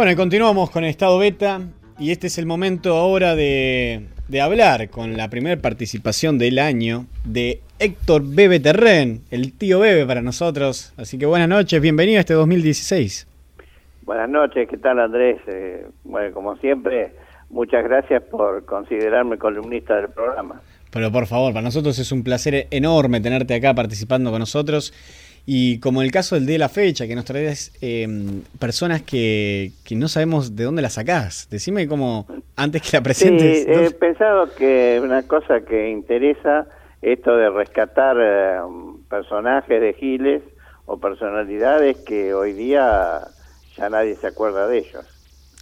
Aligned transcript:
Bueno, 0.00 0.12
y 0.12 0.16
continuamos 0.16 0.70
con 0.70 0.82
Estado 0.84 1.18
Beta 1.18 1.60
y 1.98 2.10
este 2.10 2.28
es 2.28 2.38
el 2.38 2.46
momento 2.46 2.96
ahora 2.96 3.34
de, 3.34 4.06
de 4.28 4.40
hablar 4.40 4.88
con 4.88 5.14
la 5.14 5.28
primera 5.28 5.60
participación 5.60 6.38
del 6.38 6.58
año 6.58 7.04
de 7.26 7.60
Héctor 7.78 8.22
Bebe 8.24 8.60
Terren, 8.60 9.20
el 9.30 9.52
tío 9.52 9.78
Bebe 9.78 10.06
para 10.06 10.22
nosotros. 10.22 10.94
Así 10.96 11.18
que 11.18 11.26
buenas 11.26 11.50
noches, 11.50 11.82
bienvenido 11.82 12.16
a 12.16 12.20
este 12.20 12.32
2016. 12.32 13.28
Buenas 14.04 14.30
noches, 14.30 14.66
¿qué 14.70 14.78
tal 14.78 15.00
Andrés? 15.00 15.38
Eh, 15.46 15.86
bueno, 16.04 16.32
como 16.32 16.56
siempre, 16.56 17.12
muchas 17.50 17.84
gracias 17.84 18.22
por 18.22 18.64
considerarme 18.64 19.36
columnista 19.36 19.96
del 19.96 20.08
programa. 20.08 20.62
Pero 20.90 21.12
por 21.12 21.26
favor, 21.26 21.52
para 21.52 21.62
nosotros 21.62 21.98
es 21.98 22.10
un 22.10 22.24
placer 22.24 22.68
enorme 22.70 23.20
tenerte 23.20 23.54
acá 23.54 23.74
participando 23.74 24.30
con 24.30 24.40
nosotros. 24.40 24.94
Y 25.46 25.80
como 25.80 26.02
el 26.02 26.10
caso 26.10 26.34
del 26.34 26.46
de 26.46 26.58
la 26.58 26.68
fecha, 26.68 27.06
que 27.06 27.14
nos 27.14 27.24
traes 27.24 27.72
eh, 27.80 28.06
personas 28.58 29.02
que, 29.02 29.72
que, 29.84 29.96
no 29.96 30.08
sabemos 30.08 30.54
de 30.54 30.64
dónde 30.64 30.82
la 30.82 30.90
sacás. 30.90 31.48
Decime 31.50 31.88
cómo, 31.88 32.26
antes 32.56 32.82
que 32.82 32.96
la 32.96 33.02
presentes. 33.02 33.64
Sí, 33.64 33.70
he 33.70 33.90
pensado 33.90 34.54
que 34.54 35.00
una 35.02 35.22
cosa 35.22 35.60
que 35.62 35.90
interesa, 35.90 36.66
esto 37.02 37.36
de 37.36 37.50
rescatar 37.50 38.16
eh, 38.20 38.58
personajes 39.08 39.80
de 39.80 39.94
Giles 39.94 40.42
o 40.86 40.98
personalidades 40.98 41.96
que 41.98 42.34
hoy 42.34 42.52
día 42.52 43.20
ya 43.76 43.88
nadie 43.88 44.16
se 44.16 44.26
acuerda 44.26 44.66
de 44.66 44.78
ellos. 44.78 45.04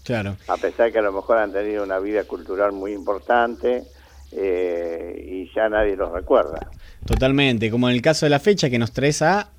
Claro. 0.05 0.37
A 0.48 0.56
pesar 0.56 0.91
que 0.91 0.98
a 0.98 1.03
lo 1.03 1.12
mejor 1.12 1.39
han 1.39 1.53
tenido 1.53 1.84
una 1.84 1.98
vida 1.98 2.25
cultural 2.25 2.73
muy 2.73 2.92
importante 2.92 3.84
eh, 4.33 5.25
y 5.27 5.55
ya 5.55 5.69
nadie 5.69 5.97
los 5.97 6.11
recuerda. 6.12 6.70
Totalmente, 7.06 7.70
como 7.70 7.89
en 7.89 7.95
el 7.95 8.03
caso 8.03 8.27
de 8.27 8.31
la 8.31 8.41
fecha 8.41 8.70
que 8.70 8.79
nos 8.79 8.92
traes 8.92 9.23
a 9.23 9.51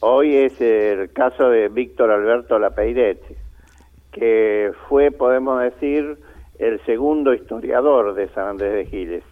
Hoy 0.00 0.36
es 0.36 0.60
el 0.60 1.12
caso 1.12 1.50
de 1.50 1.68
Víctor 1.68 2.12
Alberto 2.12 2.58
Lapeiret, 2.60 3.20
que 4.12 4.70
fue, 4.88 5.10
podemos 5.10 5.60
decir, 5.60 6.18
el 6.60 6.80
segundo 6.86 7.34
historiador 7.34 8.14
de 8.14 8.28
San 8.28 8.46
Andrés 8.46 8.74
de 8.74 8.86
Giles. 8.86 9.24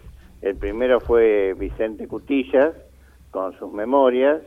El 0.43 0.57
primero 0.57 0.99
fue 0.99 1.55
Vicente 1.57 2.09
Cutillas, 2.09 2.75
con 3.31 3.57
sus 3.59 3.73
memorias, 3.73 4.43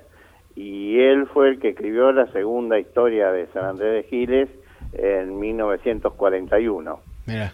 y 0.56 1.00
él 1.00 1.26
fue 1.28 1.52
el 1.52 1.60
que 1.60 1.70
escribió 1.70 2.12
la 2.12 2.30
segunda 2.34 2.78
historia 2.80 3.32
de 3.32 3.48
San 3.54 3.64
Andrés 3.64 4.04
de 4.04 4.10
Giles 4.10 4.50
en 4.94 5.40
1941. 5.40 7.00
Mira. 7.28 7.54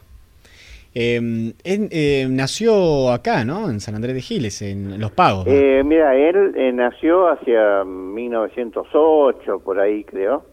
Eh, 0.97 1.19
eh, 1.65 2.27
nació 2.29 3.11
acá, 3.11 3.43
¿no? 3.43 3.69
En 3.69 3.81
San 3.81 3.95
Andrés 3.95 4.15
de 4.15 4.21
Giles, 4.21 4.61
en 4.61 4.97
Los 4.97 5.11
Pagos. 5.11 5.45
Eh, 5.45 5.83
mira, 5.83 6.15
él 6.15 6.53
eh, 6.55 6.71
nació 6.71 7.27
hacia 7.27 7.83
1908, 7.83 9.59
por 9.59 9.77
ahí 9.77 10.05
creo, 10.05 10.45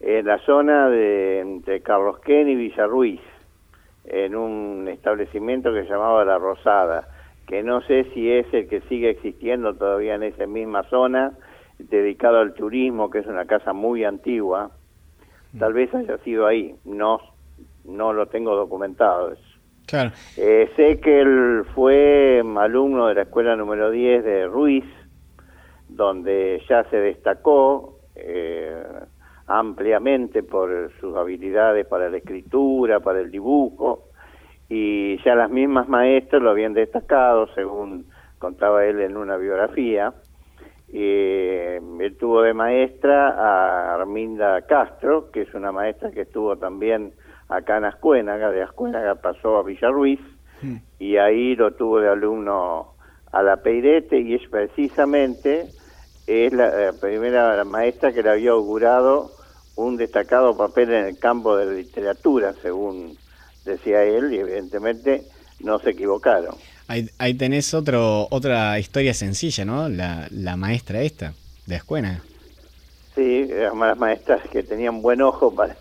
en 0.00 0.24
la 0.24 0.38
zona 0.38 0.88
de 0.88 1.40
entre 1.40 1.82
Carlos 1.82 2.18
Ken 2.20 2.48
y 2.48 2.54
Villarruiz, 2.54 3.20
en 4.06 4.36
un 4.36 4.88
establecimiento 4.88 5.70
que 5.70 5.82
se 5.82 5.90
llamaba 5.90 6.24
La 6.24 6.38
Rosada, 6.38 7.06
que 7.46 7.62
no 7.62 7.82
sé 7.82 8.04
si 8.14 8.32
es 8.32 8.46
el 8.54 8.68
que 8.68 8.80
sigue 8.88 9.10
existiendo 9.10 9.74
todavía 9.74 10.14
en 10.14 10.22
esa 10.22 10.46
misma 10.46 10.82
zona, 10.84 11.32
dedicado 11.78 12.38
al 12.38 12.54
turismo, 12.54 13.10
que 13.10 13.18
es 13.18 13.26
una 13.26 13.44
casa 13.44 13.74
muy 13.74 14.04
antigua. 14.04 14.70
Tal 15.58 15.74
vez 15.74 15.94
haya 15.94 16.16
sido 16.18 16.46
ahí, 16.46 16.74
no, 16.86 17.20
no 17.84 18.14
lo 18.14 18.26
tengo 18.26 18.54
documentado 18.56 19.32
eso. 19.32 19.49
Eh, 20.36 20.70
sé 20.76 21.00
que 21.00 21.20
él 21.20 21.64
fue 21.74 22.42
alumno 22.58 23.08
de 23.08 23.14
la 23.14 23.22
escuela 23.22 23.56
número 23.56 23.90
10 23.90 24.24
de 24.24 24.46
Ruiz, 24.46 24.84
donde 25.88 26.62
ya 26.68 26.84
se 26.90 26.96
destacó 26.96 27.98
eh, 28.14 28.82
ampliamente 29.46 30.42
por 30.42 30.92
sus 31.00 31.16
habilidades 31.16 31.86
para 31.86 32.08
la 32.08 32.18
escritura, 32.18 33.00
para 33.00 33.20
el 33.20 33.30
dibujo, 33.30 34.10
y 34.68 35.20
ya 35.24 35.34
las 35.34 35.50
mismas 35.50 35.88
maestras 35.88 36.40
lo 36.40 36.50
habían 36.50 36.74
destacado, 36.74 37.48
según 37.54 38.06
contaba 38.38 38.84
él 38.84 39.00
en 39.00 39.16
una 39.16 39.36
biografía. 39.36 40.14
Eh, 40.92 41.80
él 42.00 42.16
tuvo 42.16 42.42
de 42.42 42.54
maestra 42.54 43.30
a 43.30 43.94
Arminda 43.94 44.62
Castro, 44.62 45.30
que 45.30 45.42
es 45.42 45.54
una 45.54 45.72
maestra 45.72 46.10
que 46.10 46.22
estuvo 46.22 46.56
también 46.56 47.12
acá 47.50 47.78
en 47.78 47.84
Ascuénaga, 47.84 48.50
de 48.50 48.62
Ascuénaga 48.62 49.16
pasó 49.16 49.58
a 49.58 49.62
Villarruiz 49.62 50.20
y 50.98 51.16
ahí 51.16 51.56
lo 51.56 51.72
tuvo 51.72 52.00
de 52.00 52.08
alumno 52.08 52.94
a 53.32 53.42
la 53.42 53.56
Peirete 53.58 54.20
y 54.20 54.34
es 54.34 54.48
precisamente 54.48 55.68
es 56.26 56.52
la, 56.52 56.70
la 56.70 56.92
primera 56.92 57.64
maestra 57.64 58.12
que 58.12 58.22
le 58.22 58.30
había 58.30 58.50
augurado 58.52 59.30
un 59.76 59.96
destacado 59.96 60.56
papel 60.56 60.92
en 60.92 61.06
el 61.06 61.18
campo 61.18 61.56
de 61.56 61.66
la 61.66 61.72
literatura, 61.72 62.54
según 62.60 63.16
decía 63.64 64.02
él, 64.04 64.32
y 64.32 64.38
evidentemente 64.38 65.22
no 65.60 65.78
se 65.78 65.90
equivocaron. 65.90 66.54
Ahí, 66.88 67.08
ahí 67.18 67.34
tenés 67.34 67.72
otro, 67.72 68.26
otra 68.30 68.78
historia 68.78 69.14
sencilla, 69.14 69.64
¿no? 69.64 69.88
La, 69.88 70.26
la 70.30 70.56
maestra 70.56 71.02
esta, 71.02 71.34
de 71.66 71.76
Escuena. 71.76 72.22
Sí, 73.14 73.48
eran 73.50 73.78
las 73.78 73.98
maestras 73.98 74.42
que 74.50 74.62
tenían 74.62 75.02
buen 75.02 75.22
ojo 75.22 75.54
para, 75.54 75.76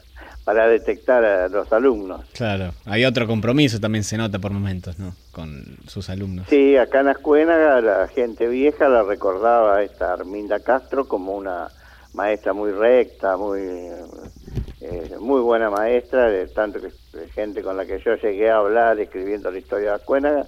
para 0.49 0.67
detectar 0.67 1.23
a 1.23 1.47
los 1.47 1.71
alumnos. 1.71 2.21
Claro, 2.33 2.73
hay 2.85 3.05
otro 3.05 3.27
compromiso 3.27 3.79
también 3.79 4.03
se 4.03 4.17
nota 4.17 4.39
por 4.39 4.51
momentos, 4.51 4.97
¿no? 4.97 5.13
Con 5.31 5.77
sus 5.85 6.09
alumnos. 6.09 6.47
Sí, 6.49 6.75
acá 6.75 7.01
en 7.01 7.09
Ascuénaga 7.09 7.79
la 7.81 8.07
gente 8.07 8.47
vieja 8.47 8.89
la 8.89 9.03
recordaba 9.03 9.75
a 9.75 9.83
esta 9.83 10.11
Arminda 10.11 10.59
Castro 10.59 11.07
como 11.07 11.35
una 11.35 11.67
maestra 12.15 12.53
muy 12.53 12.71
recta, 12.71 13.37
muy 13.37 13.61
eh, 13.61 15.17
muy 15.19 15.41
buena 15.41 15.69
maestra, 15.69 16.31
de 16.31 16.47
tanto 16.47 16.79
que 16.81 16.89
gente 17.27 17.61
con 17.61 17.77
la 17.77 17.85
que 17.85 18.01
yo 18.03 18.15
llegué 18.15 18.49
a 18.49 18.55
hablar 18.55 18.99
escribiendo 18.99 19.51
la 19.51 19.59
historia 19.59 19.89
de 19.89 19.95
Ascuénaga 19.97 20.47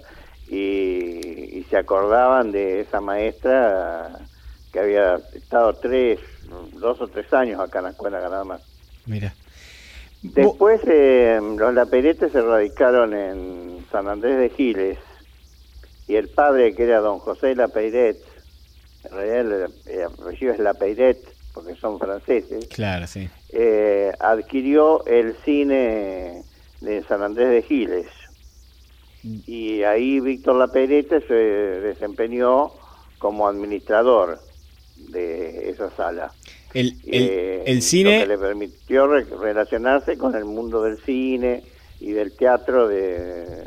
y, 0.50 1.60
y 1.60 1.64
se 1.70 1.78
acordaban 1.78 2.52
de 2.52 2.80
esa 2.80 3.02
maestra 3.02 4.18
que 4.74 4.80
había 4.80 5.18
estado 5.36 5.74
tres, 5.76 6.20
dos 6.74 7.00
o 7.02 7.08
tres 7.08 7.32
años 7.34 7.60
acá 7.60 7.82
en 7.82 7.86
Ascuénaga 7.86 8.30
nada 8.30 8.46
más. 8.46 8.64
Mira. 9.06 9.36
Después 10.24 10.82
eh, 10.88 11.40
los 11.58 11.74
Laperetes 11.74 12.32
se 12.32 12.42
radicaron 12.42 13.14
en 13.14 13.86
San 13.92 14.08
Andrés 14.08 14.38
de 14.38 14.50
Giles 14.50 14.98
y 16.08 16.16
el 16.16 16.30
padre, 16.30 16.76
que 16.76 16.84
era 16.84 17.00
don 17.00 17.20
José 17.20 17.56
Lapeiret, 17.56 18.18
en 19.06 19.12
realidad 19.12 19.40
el, 19.88 19.94
el 19.94 20.04
apellido 20.04 20.54
es 20.54 20.60
Lapeiret 20.60 21.18
porque 21.54 21.76
son 21.76 22.00
franceses, 22.00 22.68
Claro, 22.68 23.08
sí. 23.08 23.30
eh, 23.52 24.12
adquirió 24.20 25.06
el 25.06 25.36
cine 25.44 26.44
de 26.82 27.04
San 27.08 27.24
Andrés 27.24 27.50
de 27.50 27.62
Giles. 27.64 28.08
Y 29.24 29.84
ahí 29.84 30.20
Víctor 30.20 30.56
Laperete 30.56 31.22
se 31.28 31.34
desempeñó 31.34 32.72
como 33.20 33.48
administrador 33.48 34.40
de 34.96 35.70
esa 35.70 35.92
sala. 35.96 36.32
El, 36.74 36.96
el, 37.06 37.24
Eh, 37.24 37.64
el 37.66 37.76
Lo 37.78 37.82
cine, 37.82 38.20
que 38.22 38.28
le 38.28 38.38
permitió 38.38 39.08
re- 39.08 39.26
relacionarse 39.26 40.18
con 40.18 40.36
el 40.36 40.46
mundo 40.46 40.82
del 40.84 40.98
cine 41.04 41.64
y 42.00 42.12
del 42.12 42.32
teatro 42.34 42.88
de, 42.88 43.64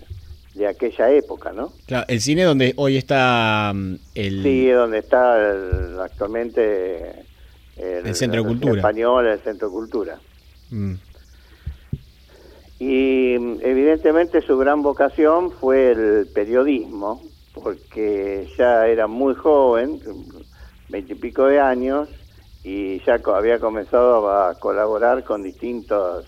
de 0.55 0.67
aquella 0.67 1.11
época, 1.11 1.53
¿no? 1.53 1.73
claro, 1.87 2.07
el 2.09 2.21
cine 2.21 2.45
donde 2.45 2.73
hoy 2.77 2.97
está 2.97 3.73
mm, 3.75 3.95
el... 4.15 4.43
Sí, 4.43 4.69
donde 4.69 4.99
está 4.99 5.39
el- 5.39 6.01
actualmente 6.01 7.11
el, 7.77 8.07
El 8.07 8.15
Centro 8.15 8.43
de 8.43 8.49
Cultura. 8.49 8.77
español, 8.81 9.27
el 9.27 9.41
Centro 9.41 9.69
de 9.69 9.73
Cultura. 9.75 10.19
Mm, 10.71 10.95
Y 12.81 13.37
mm, 13.39 13.59
evidentemente 13.63 14.41
su 14.43 14.57
gran 14.59 14.83
vocación 14.83 15.51
fue 15.53 15.93
el 15.93 16.27
periodismo, 16.35 17.23
porque 17.55 18.49
ya 18.59 18.87
era 18.89 19.07
muy 19.07 19.35
joven, 19.35 20.01
veintipico 20.89 21.47
de 21.47 21.61
años, 21.61 22.09
y 22.65 22.99
ya 23.05 23.21
había 23.27 23.61
comenzado 23.61 24.29
a 24.31 24.59
colaborar 24.59 25.23
con 25.23 25.43
distintos 25.43 26.27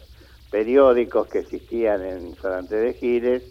periódicos 0.50 1.26
que 1.28 1.40
existían 1.40 2.04
en 2.04 2.36
San 2.36 2.52
Andrés 2.52 2.94
de 2.94 2.94
Giles, 2.94 3.42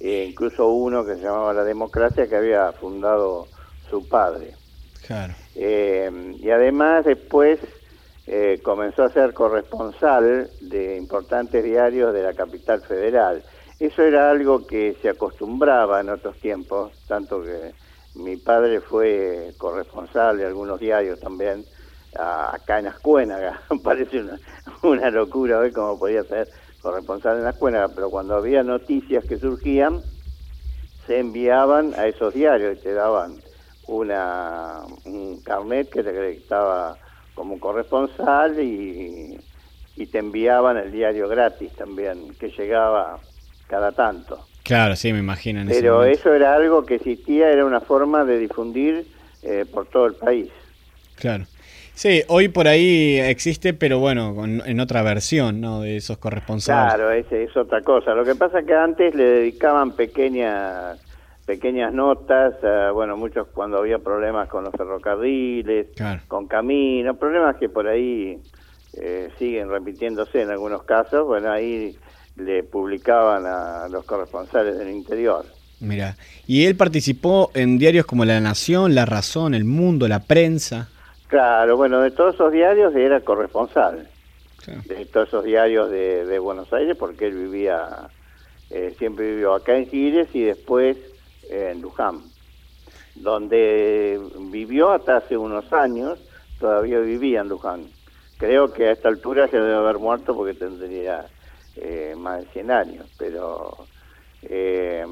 e 0.00 0.24
incluso 0.24 0.68
uno 0.68 1.04
que 1.04 1.16
se 1.16 1.22
llamaba 1.22 1.52
La 1.52 1.64
Democracia, 1.64 2.26
que 2.26 2.36
había 2.36 2.72
fundado 2.72 3.46
su 3.88 4.08
padre. 4.08 4.54
claro. 5.06 5.34
Eh, 5.54 6.36
y 6.40 6.50
además 6.50 7.04
después 7.04 7.60
eh, 8.26 8.60
comenzó 8.62 9.02
a 9.02 9.10
ser 9.10 9.34
corresponsal 9.34 10.48
de 10.60 10.96
importantes 10.96 11.62
diarios 11.62 12.14
de 12.14 12.22
la 12.22 12.32
capital 12.32 12.80
federal. 12.80 13.42
Eso 13.78 14.02
era 14.02 14.30
algo 14.30 14.66
que 14.66 14.96
se 15.02 15.08
acostumbraba 15.08 16.00
en 16.00 16.10
otros 16.10 16.36
tiempos, 16.38 16.92
tanto 17.08 17.42
que 17.42 17.72
mi 18.14 18.36
padre 18.36 18.80
fue 18.80 19.52
corresponsal 19.58 20.38
de 20.38 20.46
algunos 20.46 20.78
diarios 20.78 21.18
también, 21.18 21.64
acá 22.16 22.78
en 22.78 22.88
Ascuénaga. 22.88 23.60
Parece 23.82 24.20
una, 24.20 24.38
una 24.82 25.10
locura 25.10 25.58
ver 25.58 25.72
cómo 25.72 25.98
podía 25.98 26.22
ser 26.24 26.48
corresponsal 26.82 27.38
en 27.38 27.46
Ascuénaga, 27.46 27.88
pero 27.88 28.10
cuando 28.10 28.36
había 28.36 28.62
noticias 28.62 29.24
que 29.24 29.38
surgían, 29.38 30.00
se 31.06 31.18
enviaban 31.18 31.94
a 31.94 32.06
esos 32.06 32.34
diarios 32.34 32.78
y 32.78 32.82
te 32.82 32.92
daban 32.92 33.36
una 33.86 34.82
un 35.04 35.42
carnet 35.42 35.90
que 35.90 36.02
te 36.02 36.10
acreditaba 36.10 36.96
como 37.34 37.58
corresponsal 37.58 38.60
y, 38.60 39.40
y 39.96 40.06
te 40.06 40.18
enviaban 40.18 40.76
el 40.76 40.92
diario 40.92 41.28
gratis 41.28 41.72
también, 41.72 42.34
que 42.38 42.50
llegaba 42.50 43.18
cada 43.66 43.92
tanto. 43.92 44.46
Claro, 44.62 44.94
sí, 44.96 45.12
me 45.12 45.18
imagino. 45.18 45.62
Pero 45.66 46.04
eso 46.04 46.32
era 46.32 46.54
algo 46.54 46.84
que 46.84 46.96
existía, 46.96 47.50
era 47.50 47.64
una 47.64 47.80
forma 47.80 48.24
de 48.24 48.38
difundir 48.38 49.06
eh, 49.42 49.64
por 49.72 49.86
todo 49.86 50.06
el 50.06 50.14
país. 50.14 50.48
Claro. 51.16 51.44
Sí, 52.00 52.22
hoy 52.28 52.48
por 52.48 52.66
ahí 52.66 53.18
existe, 53.18 53.74
pero 53.74 53.98
bueno, 53.98 54.34
en 54.46 54.80
otra 54.80 55.02
versión, 55.02 55.60
¿no? 55.60 55.82
De 55.82 55.98
esos 55.98 56.16
corresponsales. 56.16 56.94
Claro, 56.94 57.10
es, 57.10 57.30
es 57.30 57.54
otra 57.54 57.82
cosa. 57.82 58.14
Lo 58.14 58.24
que 58.24 58.34
pasa 58.34 58.60
es 58.60 58.66
que 58.66 58.72
antes 58.72 59.14
le 59.14 59.22
dedicaban 59.22 59.92
pequeñas 59.92 60.98
pequeñas 61.44 61.92
notas, 61.92 62.54
bueno, 62.94 63.18
muchos 63.18 63.48
cuando 63.48 63.76
había 63.76 63.98
problemas 63.98 64.48
con 64.48 64.64
los 64.64 64.72
ferrocarriles, 64.72 65.88
con 66.26 66.46
caminos, 66.46 67.18
problemas 67.18 67.56
que 67.56 67.68
por 67.68 67.86
ahí 67.86 68.38
eh, 68.94 69.28
siguen 69.38 69.68
repitiéndose 69.68 70.40
en 70.40 70.48
algunos 70.48 70.84
casos, 70.84 71.26
bueno, 71.26 71.52
ahí 71.52 71.98
le 72.36 72.62
publicaban 72.62 73.44
a 73.44 73.88
los 73.90 74.06
corresponsales 74.06 74.78
del 74.78 74.88
interior. 74.88 75.44
Mira, 75.80 76.16
y 76.46 76.64
él 76.64 76.76
participó 76.76 77.50
en 77.52 77.76
diarios 77.76 78.06
como 78.06 78.24
La 78.24 78.40
Nación, 78.40 78.94
La 78.94 79.04
Razón, 79.04 79.52
El 79.52 79.66
Mundo, 79.66 80.08
La 80.08 80.20
Prensa. 80.20 80.88
Claro, 81.30 81.76
bueno, 81.76 82.00
de 82.00 82.10
todos 82.10 82.34
esos 82.34 82.50
diarios 82.50 82.92
era 82.96 83.20
corresponsal. 83.20 84.08
De 84.66 85.06
todos 85.06 85.28
esos 85.28 85.44
diarios 85.44 85.88
de, 85.88 86.38
Buenos 86.40 86.72
Aires, 86.72 86.96
porque 86.98 87.28
él 87.28 87.34
vivía, 87.34 88.08
eh, 88.68 88.94
siempre 88.98 89.30
vivió 89.30 89.54
acá 89.54 89.76
en 89.76 89.88
Giles 89.88 90.28
y 90.34 90.42
después 90.42 90.96
en 91.48 91.80
Luján, 91.80 92.20
donde 93.14 94.20
vivió 94.50 94.90
hasta 94.90 95.18
hace 95.18 95.36
unos 95.36 95.72
años, 95.72 96.18
todavía 96.58 96.98
vivía 96.98 97.42
en 97.42 97.48
Luján. 97.48 97.86
Creo 98.36 98.72
que 98.72 98.88
a 98.88 98.92
esta 98.92 99.08
altura 99.08 99.46
se 99.46 99.56
debe 99.56 99.76
haber 99.76 99.98
muerto 99.98 100.34
porque 100.34 100.54
tendría 100.54 101.26
eh, 101.76 102.14
más 102.18 102.40
de 102.40 102.46
100 102.50 102.70
años, 102.72 103.06
pero 103.16 103.76
eh, 104.42 105.06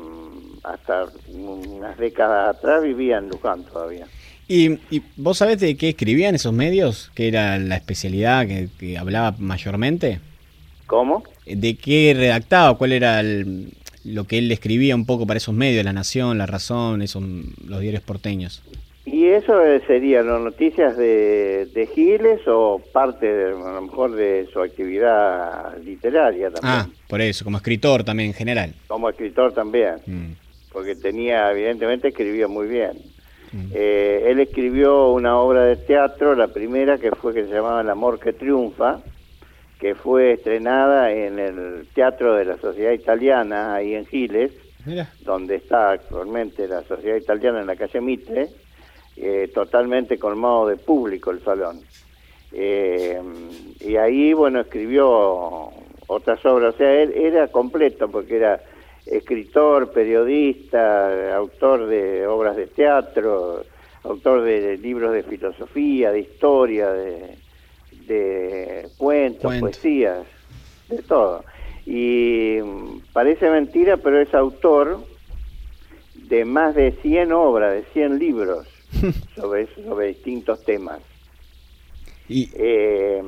hasta 0.64 1.06
unas 1.28 1.96
décadas 1.96 2.56
atrás 2.56 2.82
vivía 2.82 3.18
en 3.18 3.28
Luján 3.28 3.62
todavía. 3.62 4.06
¿Y, 4.48 4.78
vos 5.16 5.38
sabés 5.38 5.60
de 5.60 5.76
qué 5.76 5.90
escribían 5.90 6.34
esos 6.34 6.54
medios? 6.54 7.10
¿Qué 7.14 7.28
era 7.28 7.58
la 7.58 7.76
especialidad 7.76 8.46
que, 8.46 8.96
hablaba 8.96 9.36
mayormente? 9.38 10.20
¿Cómo? 10.86 11.22
¿De 11.44 11.76
qué 11.76 12.14
redactaba? 12.16 12.76
¿Cuál 12.78 12.92
era 12.92 13.22
lo 13.22 14.24
que 14.24 14.38
él 14.38 14.50
escribía 14.50 14.94
un 14.94 15.04
poco 15.04 15.26
para 15.26 15.36
esos 15.36 15.54
medios? 15.54 15.84
La 15.84 15.92
Nación, 15.92 16.38
La 16.38 16.46
Razón, 16.46 17.02
esos, 17.02 17.22
los 17.66 17.80
diarios 17.80 18.02
porteños. 18.02 18.62
Y 19.04 19.26
eso 19.26 19.52
sería 19.86 20.22
las 20.22 20.40
noticias 20.40 20.96
de, 20.96 21.66
de, 21.74 21.86
Giles 21.86 22.40
o 22.46 22.80
parte, 22.92 23.26
de, 23.26 23.52
a 23.52 23.72
lo 23.72 23.82
mejor, 23.82 24.12
de 24.12 24.48
su 24.52 24.60
actividad 24.60 25.78
literaria 25.78 26.50
también. 26.50 26.74
Ah, 26.74 26.88
por 27.06 27.20
eso, 27.20 27.44
como 27.44 27.56
escritor 27.58 28.04
también 28.04 28.30
en 28.30 28.34
general. 28.34 28.74
Como 28.86 29.08
escritor 29.08 29.52
también, 29.54 29.96
mm. 30.06 30.32
porque 30.72 30.94
tenía, 30.94 31.50
evidentemente, 31.50 32.08
escribía 32.08 32.48
muy 32.48 32.66
bien. 32.66 32.98
Mm. 33.52 33.70
Eh, 33.74 34.24
él 34.26 34.40
escribió 34.40 35.10
una 35.12 35.38
obra 35.38 35.64
de 35.64 35.76
teatro, 35.76 36.34
la 36.34 36.48
primera 36.48 36.98
que 36.98 37.10
fue 37.12 37.34
que 37.34 37.44
se 37.44 37.54
llamaba 37.54 37.80
El 37.80 37.90
amor 37.90 38.18
que 38.18 38.32
triunfa, 38.32 39.00
que 39.78 39.94
fue 39.94 40.32
estrenada 40.32 41.12
en 41.12 41.38
el 41.38 41.86
Teatro 41.94 42.34
de 42.34 42.44
la 42.44 42.58
Sociedad 42.58 42.92
Italiana, 42.92 43.74
ahí 43.74 43.94
en 43.94 44.06
Giles, 44.06 44.52
donde 45.20 45.56
está 45.56 45.90
actualmente 45.90 46.66
la 46.66 46.82
Sociedad 46.82 47.16
Italiana 47.16 47.60
en 47.60 47.66
la 47.66 47.76
calle 47.76 48.00
Mitre 48.00 48.48
eh, 49.20 49.50
totalmente 49.52 50.16
colmado 50.16 50.68
de 50.68 50.76
público 50.76 51.32
el 51.32 51.42
salón. 51.42 51.80
Eh, 52.52 53.20
y 53.80 53.96
ahí, 53.96 54.32
bueno, 54.32 54.60
escribió 54.60 55.70
otras 56.06 56.44
obras, 56.46 56.74
o 56.74 56.78
sea, 56.78 57.02
él 57.02 57.12
era 57.16 57.48
completo 57.48 58.08
porque 58.08 58.36
era 58.36 58.60
escritor, 59.10 59.90
periodista, 59.92 61.36
autor 61.36 61.86
de 61.86 62.26
obras 62.26 62.56
de 62.56 62.66
teatro, 62.66 63.64
autor 64.02 64.42
de 64.42 64.76
libros 64.78 65.12
de 65.12 65.22
filosofía, 65.22 66.12
de 66.12 66.20
historia, 66.20 66.90
de, 66.90 67.36
de 68.06 68.88
cuentos, 68.96 69.54
poesías, 69.56 70.26
de 70.88 71.02
todo. 71.02 71.44
Y 71.86 72.58
mm, 72.62 73.12
parece 73.12 73.50
mentira, 73.50 73.96
pero 73.96 74.20
es 74.20 74.34
autor 74.34 75.00
de 76.14 76.44
más 76.44 76.74
de 76.74 76.92
100 76.92 77.32
obras, 77.32 77.72
de 77.72 77.82
100 77.92 78.18
libros 78.18 78.66
sobre, 79.34 79.66
sobre 79.74 80.08
distintos 80.08 80.64
temas. 80.64 81.00
Y... 82.28 82.50
Eh, 82.54 83.22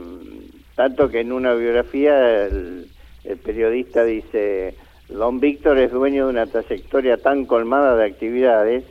tanto 0.81 1.11
que 1.11 1.21
en 1.21 1.31
una 1.31 1.53
biografía 1.53 2.47
el, 2.47 2.89
periodista 3.45 4.03
dice, 4.03 4.75
Don 5.11 5.41
Víctor 5.41 5.79
es 5.79 5.91
dueño 5.91 6.27
de 6.27 6.31
una 6.31 6.47
trayectoria 6.47 7.17
tan 7.17 7.45
colmada 7.45 7.97
de 7.97 8.07
actividades 8.07 8.85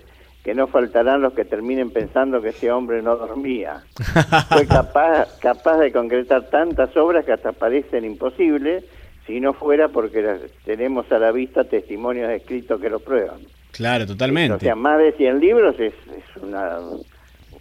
que 0.44 0.54
no 0.54 0.68
faltarán 0.68 1.21
los 1.21 1.33
que 1.33 1.45
terminen 1.45 1.92
pensando 1.92 2.42
que 2.42 2.50
ese 2.50 2.71
hombre 2.71 3.01
no 3.01 3.16
dormía. 3.16 3.83
Fue 4.50 4.66
capaz, 4.66 5.38
capaz 5.39 5.77
de 5.77 5.92
concretar 5.92 6.50
tantas 6.50 6.95
obras 6.98 7.25
que 7.25 7.33
hasta 7.33 7.51
parecen 7.51 8.06
imposibles 8.06 8.83
si 9.27 9.39
no 9.39 9.54
fuera 9.54 9.89
porque 9.89 10.38
tenemos 10.66 11.12
a 11.12 11.19
la 11.19 11.31
vista 11.31 11.63
testimonios 11.63 12.31
escritos 12.31 12.81
que 12.81 12.89
lo 12.89 13.00
prueban. 13.00 13.39
Claro, 13.71 14.07
totalmente. 14.07 14.56
O 14.56 14.60
sea, 14.60 14.75
más 14.75 14.98
de 14.98 15.12
100 15.13 15.39
libros 15.39 15.75
es, 15.80 15.94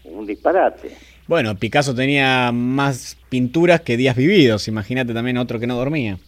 un 0.05 0.27
disparate. 0.27 0.97
Bueno, 1.27 1.55
Picasso 1.57 1.95
tenía 1.95 2.51
más 2.53 3.19
pinturas 3.29 3.83
que 3.83 3.99
días 3.99 4.17
vividos, 4.17 4.67
imagínate 4.67 5.13
también 5.13 5.37
otro 5.37 5.61
que 5.61 5.67
no 5.67 5.77
dormía. 5.77 6.19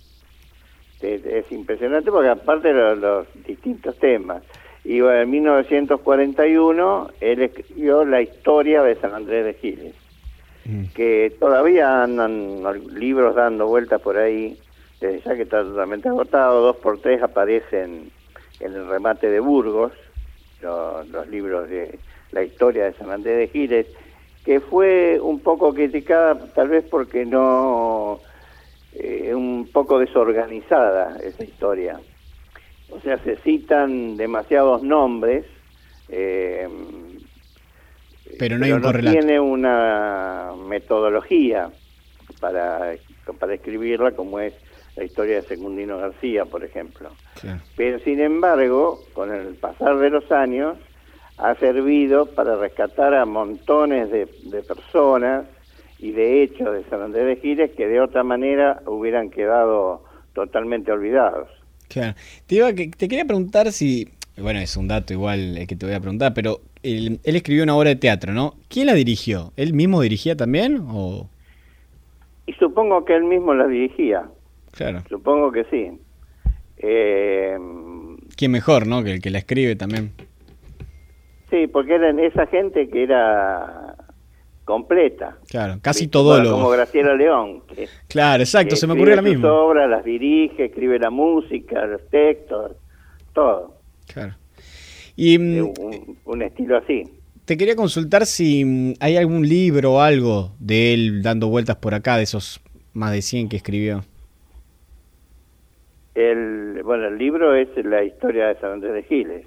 Es, 1.02 1.50
impresionante 1.50 2.10
porque 2.10 2.28
aparte 2.28 2.72
de 2.72 2.96
los, 2.96 3.26
distintos 3.46 3.96
temas. 3.98 4.42
Y 4.84 5.00
bueno, 5.00 5.20
en 5.20 5.30
1941 5.30 7.10
él 7.20 7.42
escribió 7.42 8.04
la 8.04 8.22
historia 8.22 8.82
de 8.82 8.96
San 8.96 9.14
Andrés 9.14 9.44
de 9.44 9.54
Giles, 9.54 9.94
mm. 10.64 10.84
que 10.94 11.34
todavía 11.38 12.02
andan 12.02 12.62
libros 12.98 13.34
dando 13.34 13.66
vueltas 13.66 14.00
por 14.00 14.16
ahí, 14.16 14.58
desde 15.00 15.20
ya 15.20 15.36
que 15.36 15.42
está 15.42 15.62
totalmente 15.62 16.08
agotado, 16.08 16.62
dos 16.62 16.76
por 16.76 17.00
tres 17.00 17.22
aparecen 17.22 18.10
en 18.60 18.74
el 18.74 18.88
remate 18.88 19.30
de 19.30 19.40
Burgos, 19.40 19.92
los, 20.62 21.28
libros 21.28 21.68
de 21.68 21.98
la 22.32 22.42
historia 22.42 22.84
de 22.84 22.92
San 22.92 23.10
Andrés 23.10 23.38
de 23.38 23.48
Giles, 23.48 23.86
que 24.44 24.60
fue 24.60 25.18
un 25.20 25.40
poco 25.40 25.74
criticada 25.74 26.38
tal 26.54 26.68
vez 26.68 26.84
porque 26.88 27.24
no, 27.24 28.20
eh, 28.94 29.34
un 29.34 29.68
poco 29.72 29.98
desorganizada 29.98 31.16
esa 31.22 31.44
historia. 31.44 32.00
O 32.90 33.00
sea, 33.00 33.18
se 33.18 33.36
citan 33.36 34.16
demasiados 34.16 34.82
nombres, 34.82 35.46
eh, 36.08 36.68
pero 38.38 38.58
no, 38.58 38.64
hay 38.64 38.72
un 38.72 38.82
no 38.82 38.92
tiene 38.92 39.38
una 39.38 40.52
metodología 40.68 41.70
para, 42.40 42.94
para 43.38 43.54
escribirla 43.54 44.12
como 44.12 44.40
es 44.40 44.54
la 44.96 45.04
historia 45.04 45.36
de 45.36 45.42
Secundino 45.42 45.98
García, 45.98 46.44
por 46.44 46.64
ejemplo. 46.64 47.10
Pero 47.76 47.98
sin 48.00 48.20
embargo, 48.20 49.00
con 49.12 49.32
el 49.32 49.54
pasar 49.54 49.98
de 49.98 50.10
los 50.10 50.30
años, 50.32 50.76
ha 51.38 51.54
servido 51.54 52.26
para 52.26 52.56
rescatar 52.56 53.14
a 53.14 53.24
montones 53.24 54.10
de, 54.10 54.26
personas 54.62 55.46
y 56.00 56.12
de 56.12 56.42
hechos 56.42 56.72
de 56.72 56.82
San 56.84 57.02
Andrés 57.02 57.26
de 57.26 57.36
Giles 57.36 57.70
que 57.76 57.86
de 57.86 58.00
otra 58.00 58.22
manera 58.22 58.82
hubieran 58.86 59.30
quedado 59.30 60.02
totalmente 60.32 60.90
olvidados. 60.90 61.48
Claro. 61.88 62.14
Te, 62.46 62.54
iba, 62.56 62.72
te 62.72 63.08
quería 63.08 63.24
preguntar 63.24 63.70
si, 63.72 64.08
bueno, 64.38 64.60
es 64.60 64.76
un 64.76 64.88
dato 64.88 65.12
igual 65.12 65.58
el 65.58 65.66
que 65.66 65.76
te 65.76 65.84
voy 65.84 65.94
a 65.94 66.00
preguntar, 66.00 66.32
pero 66.34 66.60
él, 66.82 67.20
él, 67.24 67.36
escribió 67.36 67.64
una 67.64 67.76
obra 67.76 67.90
de 67.90 67.96
teatro, 67.96 68.32
¿no? 68.32 68.54
¿Quién 68.68 68.86
la 68.86 68.94
dirigió? 68.94 69.52
¿Él 69.56 69.74
mismo 69.74 70.00
dirigía 70.00 70.36
también 70.36 70.82
o...? 70.88 71.28
Y 72.46 72.52
supongo 72.54 73.04
que 73.04 73.14
él 73.14 73.24
mismo 73.24 73.54
la 73.54 73.66
dirigía. 73.66 74.24
Claro. 74.72 75.02
Supongo 75.08 75.52
que 75.52 75.64
sí. 75.64 75.90
Eh, 76.78 77.58
¿Quién 78.36 78.50
mejor, 78.50 78.86
no? 78.86 79.04
Que 79.04 79.12
el 79.12 79.20
que 79.20 79.30
la 79.30 79.38
escribe 79.38 79.76
también. 79.76 80.12
Sí, 81.50 81.66
porque 81.66 81.94
eran 81.94 82.18
esa 82.20 82.46
gente 82.46 82.88
que 82.88 83.02
era 83.02 83.89
completa. 84.70 85.36
Claro, 85.48 85.78
casi 85.82 86.06
todo 86.06 86.40
lo... 86.40 86.52
Como 86.52 86.70
Graciela 86.70 87.14
León. 87.14 87.62
claro, 88.08 88.42
exacto, 88.42 88.76
se 88.76 88.86
me 88.86 88.92
ocurrió 88.92 89.16
la 89.16 89.22
misma. 89.22 89.52
obras, 89.52 89.90
las 89.90 90.04
dirige, 90.04 90.66
escribe 90.66 90.98
la 90.98 91.10
música, 91.10 91.84
los 91.86 92.08
textos, 92.08 92.72
todo. 93.34 93.74
Claro. 94.12 94.36
Y, 95.16 95.38
mm, 95.38 95.60
un, 95.60 96.18
un, 96.24 96.42
estilo 96.42 96.76
así. 96.76 97.02
Te 97.44 97.56
quería 97.56 97.74
consultar 97.74 98.26
si 98.26 98.64
mm, 98.64 98.94
hay 99.00 99.16
algún 99.16 99.46
libro 99.48 99.94
o 99.94 100.00
algo 100.00 100.52
de 100.60 100.94
él 100.94 101.22
dando 101.22 101.48
vueltas 101.48 101.76
por 101.76 101.92
acá, 101.94 102.16
de 102.16 102.22
esos 102.22 102.60
más 102.92 103.10
de 103.10 103.22
100 103.22 103.48
que 103.48 103.56
escribió. 103.56 104.04
El, 106.14 106.82
bueno, 106.84 107.08
el 107.08 107.18
libro 107.18 107.54
es 107.56 107.68
la 107.84 108.04
historia 108.04 108.46
de 108.46 108.60
San 108.60 108.72
Andrés 108.74 108.94
de 108.94 109.02
Giles. 109.02 109.46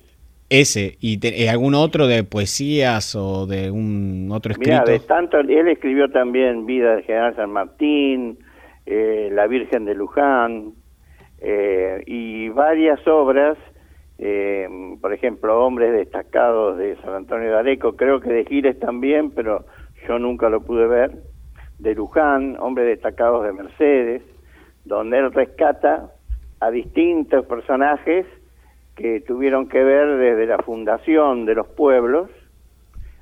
Ese, 0.56 0.98
¿y 1.00 1.18
eh, 1.26 1.50
algún 1.50 1.74
otro 1.74 2.06
de 2.06 2.24
poesías 2.24 3.16
o 3.16 3.48
de 3.48 3.72
un 3.72 4.30
otro 4.32 4.52
escrito? 4.52 4.70
Mira, 4.70 4.84
de 4.84 5.00
tanto, 5.00 5.40
él 5.40 5.68
escribió 5.68 6.12
también 6.12 6.68
Vida 6.68 6.94
del 6.94 7.04
General 7.06 7.36
San 7.36 7.50
Martín, 7.50 8.38
eh, 8.86 9.30
La 9.32 9.48
Virgen 9.48 9.86
de 9.86 9.96
Luján 9.96 10.74
eh, 11.40 12.04
y 12.06 12.50
varias 12.50 13.00
obras, 13.08 13.58
por 15.02 15.12
ejemplo, 15.12 15.66
Hombres 15.66 15.92
Destacados 15.92 16.78
de 16.78 16.98
San 16.98 17.16
Antonio 17.16 17.50
de 17.50 17.58
Areco, 17.58 17.96
creo 17.96 18.20
que 18.20 18.32
de 18.32 18.46
Giles 18.46 18.80
también, 18.80 19.32
pero 19.32 19.66
yo 20.08 20.20
nunca 20.20 20.50
lo 20.50 20.62
pude 20.62 20.86
ver, 20.86 21.14
de 21.80 21.96
Luján, 21.96 22.58
Hombres 22.60 22.86
Destacados 22.86 23.44
de 23.44 23.54
Mercedes, 23.54 24.22
donde 24.86 25.18
él 25.18 25.34
rescata 25.34 26.12
a 26.60 26.70
distintos 26.70 27.44
personajes 27.48 28.28
que 28.96 29.22
tuvieron 29.22 29.68
que 29.68 29.84
ver 29.84 30.18
desde 30.18 30.46
la 30.46 30.58
fundación 30.60 31.46
de 31.46 31.56
los 31.56 31.68
pueblos 31.68 32.30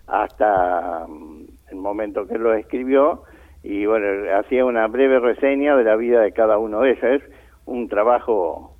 hasta 0.08 1.06
mm, 1.08 1.46
el 1.72 1.76
momento 1.78 2.28
que 2.28 2.38
lo 2.38 2.54
escribió 2.54 3.24
y 3.64 3.86
bueno, 3.86 4.08
hacía 4.38 4.66
una 4.66 4.88
breve 4.88 5.20
reseña 5.20 5.76
de 5.76 5.84
la 5.84 5.96
vida 5.96 6.22
de 6.22 6.32
cada 6.32 6.58
uno 6.58 6.82
de 6.82 6.92
ellos. 6.92 7.04
Es 7.04 7.24
un 7.66 7.88
trabajo 7.88 8.76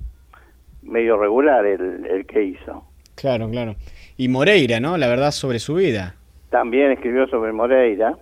medio 0.82 1.16
regular 1.16 1.64
el, 1.64 2.04
el 2.06 2.26
que 2.26 2.42
hizo. 2.42 2.84
Claro, 3.14 3.48
claro. 3.48 3.76
Y 4.16 4.28
Moreira, 4.28 4.80
¿no? 4.80 4.96
La 4.96 5.06
verdad 5.06 5.30
sobre 5.30 5.60
su 5.60 5.74
vida. 5.74 6.16
También 6.50 6.90
escribió 6.90 7.26
sobre 7.28 7.52
Moreira, 7.52 8.18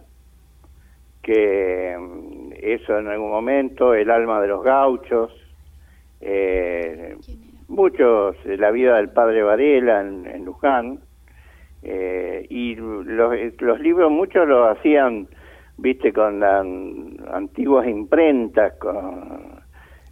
que 1.23 1.97
mm, 1.99 2.53
eso 2.61 2.99
en 2.99 3.09
algún 3.09 3.31
momento, 3.31 3.95
El 3.95 4.11
alma 4.11 4.41
de 4.41 4.49
los 4.49 4.62
gauchos, 4.62 5.33
muchos, 7.80 8.37
la 8.44 8.70
vida 8.70 8.96
del 8.96 9.08
padre 9.10 9.42
Varela 9.42 10.00
en, 10.02 10.26
en 10.26 10.44
Luján, 10.44 11.00
eh, 11.82 12.46
y 12.50 12.75
los, 12.75 13.06
los 13.60 13.80
libros 13.80 14.10
muchos 14.10 14.46
lo 14.46 14.68
hacían, 14.68 15.28
viste, 15.78 16.12
con 16.12 16.40
las 16.40 16.64
antiguas 17.32 17.87
imprentas, 17.88 18.75
con 18.78 19.60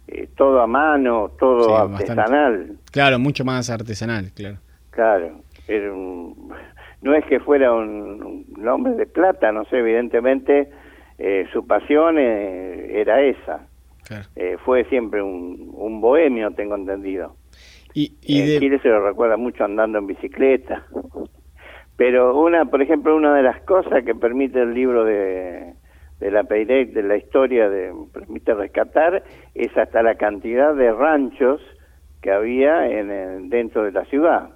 eh, 0.07 0.27
todo 0.35 0.61
a 0.61 0.67
mano, 0.67 1.31
todo 1.39 1.65
Sí, 1.67 1.93
artesanal. 1.93 2.77
Claro, 2.91 3.19
mucho 3.19 3.45
más 3.45 3.69
artesanal, 3.69 4.31
claro. 4.35 4.57
Claro, 4.89 5.41
era 5.67 5.93
un- 5.93 6.49
no 7.01 7.13
es 7.13 7.23
que 7.25 7.39
fuera 7.39 7.71
un, 7.71 8.45
un 8.57 8.67
hombre 8.67 8.93
de 8.95 9.05
plata, 9.05 9.51
no 9.51 9.63
sé, 9.65 9.77
evidentemente 9.77 10.69
eh, 11.19 11.45
su 11.53 11.65
pasión 11.67 12.17
eh, 12.17 12.99
era 12.99 13.21
esa. 13.21 13.67
claro. 14.07 14.25
Eh, 14.35 14.57
fue 14.65 14.85
siempre 14.85 15.21
un, 15.21 15.69
un 15.73 16.01
bohemio, 16.01 16.49
tengo 16.51 16.75
entendido. 16.75 17.35
Y, 17.93 18.17
y 18.21 18.41
en 18.41 18.59
Chile 18.59 18.79
se 18.81 18.89
lo 18.89 19.05
recuerda 19.05 19.37
mucho 19.37 19.63
andando 19.63 19.97
en 19.97 20.07
bicicleta. 20.07 20.85
Pero 21.97 22.39
una, 22.39 22.65
por 22.65 22.81
ejemplo, 22.81 23.15
una 23.15 23.35
de 23.35 23.43
las 23.43 23.61
cosas 23.61 24.03
que 24.05 24.15
permite 24.15 24.61
el 24.61 24.73
libro 24.73 25.03
de, 25.03 25.73
de 26.19 26.31
la 26.31 26.43
Peirec, 26.45 26.93
de 26.93 27.03
la 27.03 27.17
historia, 27.17 27.69
de, 27.69 27.91
permite 28.13 28.53
rescatar, 28.53 29.23
es 29.53 29.75
hasta 29.77 30.01
la 30.01 30.15
cantidad 30.15 30.73
de 30.75 30.91
ranchos 30.93 31.61
que 32.21 32.31
había 32.31 32.87
en, 32.87 33.11
el- 33.11 33.49
dentro 33.49 33.83
de 33.83 33.91
la 33.91 34.05
ciudad. 34.05 34.49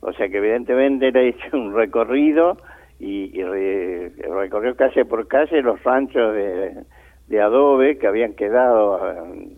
O 0.00 0.12
sea 0.12 0.28
que 0.28 0.38
evidentemente 0.38 1.08
él 1.08 1.16
ha 1.16 1.22
hecho 1.22 1.56
un 1.56 1.74
recorrido 1.74 2.58
y, 3.00 3.36
y 3.38 3.42
re- 3.42 4.12
recorrió 4.30 4.76
calle 4.76 5.04
por 5.04 5.26
calle 5.26 5.62
los 5.62 5.82
ranchos 5.82 6.32
de, 6.34 6.84
de 7.26 7.40
adobe 7.40 7.98
que 7.98 8.06
habían 8.06 8.34
quedado 8.34 9.10
eh, 9.10 9.48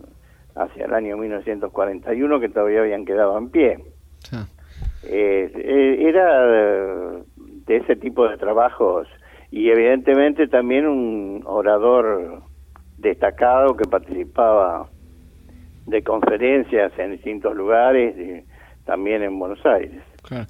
hacia 0.59 0.85
el 0.85 0.93
año 0.93 1.17
1941, 1.17 2.39
que 2.39 2.49
todavía 2.49 2.81
habían 2.81 3.05
quedado 3.05 3.37
en 3.37 3.49
pie. 3.49 3.77
ah, 4.31 4.45
Eh, 5.03 5.51
eh, 5.55 5.97
era 6.09 6.25
eh, 6.49 7.23
de 7.65 7.77
ese 7.77 7.95
tipo 7.95 8.27
de 8.27 8.37
trabajos 8.37 9.07
y 9.51 9.69
evidentemente 9.69 10.47
también 10.47 10.85
un 10.87 11.43
orador 11.45 12.41
destacado 12.97 13.75
que 13.77 13.87
participaba 13.87 14.89
de 15.85 16.01
conferencias 16.03 16.91
en 16.97 17.11
distintos 17.13 17.55
lugares, 17.55 18.15
y 18.17 18.43
también 18.85 19.23
en 19.23 19.37
Buenos 19.39 19.65
Aires. 19.65 20.01
claro. 20.21 20.45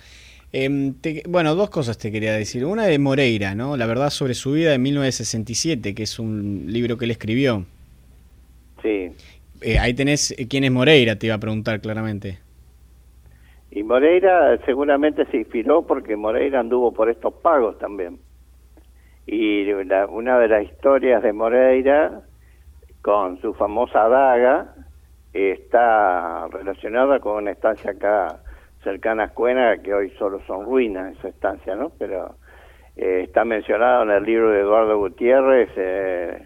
Em, 0.53 0.93
te- 0.93 1.23
bueno, 1.27 1.53
dos 1.55 1.69
cosas 1.69 1.97
te 1.97 2.09
quería 2.09 2.31
decir. 2.33 2.65
Una 2.65 2.85
de 2.85 2.97
Moreira, 2.97 3.53
¿no? 3.53 3.75
La 3.75 3.85
verdad 3.85 4.09
sobre 4.09 4.33
su 4.33 4.53
vida 4.53 4.71
de 4.71 4.77
1967, 4.79 5.93
que 5.93 6.03
es 6.03 6.17
un 6.19 6.63
libro 6.67 6.97
que 6.97 7.03
él 7.05 7.11
escribió. 7.11 7.65
Sí. 8.81 9.11
Eh, 9.61 9.79
ahí 9.79 9.93
tenés 9.93 10.31
eh, 10.31 10.47
quién 10.47 10.63
es 10.63 10.71
Moreira, 10.71 11.17
te 11.17 11.27
iba 11.27 11.35
a 11.35 11.39
preguntar 11.39 11.81
claramente. 11.81 12.39
Y 13.71 13.83
Moreira 13.83 14.57
seguramente 14.65 15.25
se 15.25 15.37
inspiró 15.37 15.85
porque 15.85 16.15
Moreira 16.15 16.59
anduvo 16.59 16.93
por 16.93 17.09
estos 17.09 17.33
pagos 17.35 17.77
también. 17.79 18.19
Y 19.25 19.65
la- 19.83 20.07
una 20.07 20.39
de 20.39 20.47
las 20.47 20.63
historias 20.63 21.21
de 21.21 21.33
Moreira 21.33 22.21
con 23.01 23.39
su 23.41 23.53
famosa 23.53 24.07
daga 24.07 24.73
está 25.33 26.47
relacionada 26.47 27.19
con 27.19 27.43
una 27.43 27.51
estancia 27.51 27.91
acá 27.91 28.39
cercana 28.83 29.23
a 29.23 29.25
Escuena, 29.27 29.77
que 29.83 29.93
hoy 29.93 30.09
solo 30.17 30.41
son 30.47 30.65
ruinas 30.65 31.17
esa 31.17 31.27
estancia, 31.29 31.75
¿no? 31.75 31.91
Pero 31.99 32.35
eh, 32.95 33.23
está 33.25 33.43
mencionado 33.43 34.03
en 34.03 34.11
el 34.11 34.23
libro 34.23 34.49
de 34.51 34.61
Eduardo 34.61 34.97
Gutiérrez, 34.97 35.69
eh, 35.75 36.41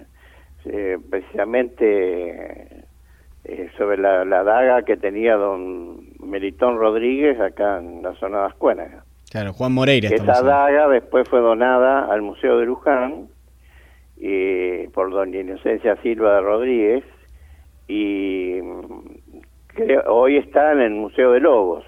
eh, 0.66 0.98
precisamente 1.10 2.81
eh, 3.44 3.70
sobre 3.78 3.98
la, 3.98 4.24
la 4.26 4.44
daga 4.44 4.84
que 4.84 4.98
tenía 4.98 5.36
don 5.36 6.00
Melitón 6.20 6.78
Rodríguez 6.78 7.40
acá 7.40 7.80
en 7.80 8.02
la 8.04 8.14
zona 8.16 8.42
de 8.42 8.46
Ascuénaga. 8.48 9.04
Claro, 9.32 9.54
Juan 9.54 9.72
Moreira. 9.74 10.10
Esa 10.10 10.42
daga 10.44 10.88
después 10.90 11.28
fue 11.30 11.40
donada 11.40 12.06
al 12.12 12.22
Museo 12.22 12.58
de 12.60 12.66
Luján 12.66 13.28
y 14.18 14.88
por 14.90 15.10
doña 15.12 15.40
Inocencia 15.40 15.96
Silva 16.04 16.36
de 16.36 16.42
Rodríguez 16.42 17.04
y 17.88 18.60
mm, 18.62 19.42
creo- 19.68 20.04
hoy 20.08 20.38
está 20.38 20.74
en 20.74 20.82
el 20.82 20.92
Museo 20.92 21.32
de 21.32 21.40
Lobos 21.40 21.84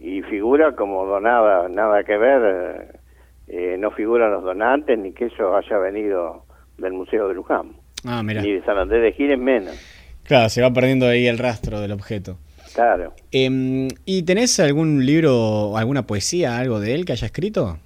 y 0.00 0.22
figura 0.22 0.72
como 0.74 1.06
donada, 1.06 1.68
nada 1.68 2.02
que 2.02 2.16
ver, 2.16 2.98
eh, 3.46 3.76
no 3.78 3.90
figuran 3.92 4.32
los 4.32 4.42
donantes 4.42 4.98
ni 4.98 5.12
que 5.12 5.26
eso 5.26 5.56
haya 5.56 5.78
venido 5.78 6.44
del 6.78 6.92
Museo 6.94 7.28
de 7.28 7.34
Luján, 7.34 7.72
Ah, 8.04 8.22
mira. 8.24 8.42
ni 8.42 8.52
de 8.54 8.62
San 8.64 8.78
Andrés 8.78 9.02
de 9.02 9.12
Giles 9.12 9.38
menos, 9.38 9.76
Claro, 10.24 10.48
se 10.48 10.62
va 10.62 10.72
perdiendo 10.72 11.06
ahí 11.06 11.26
el 11.26 11.38
rastro 11.38 11.80
del 11.80 11.92
objeto. 11.92 12.38
claro. 12.74 13.12
Em, 13.30 13.88
¿Y 14.04 14.22
tenés 14.22 14.58
algún 14.60 15.04
libro 15.04 15.76
alguna 15.76 16.02
poesía, 16.06 16.58
algo 16.58 16.80
de 16.80 16.94
él 16.94 17.04
que 17.04 17.12
haya 17.12 17.26
escrito? 17.26 17.78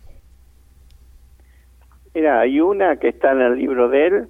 Mira, 2.15 2.41
hay 2.41 2.61
una 2.61 2.97
que 2.97 3.09
está 3.09 3.33
en 3.33 3.43
el 3.43 3.59
libro 3.59 3.89
de 3.89 4.07
él, 4.07 4.29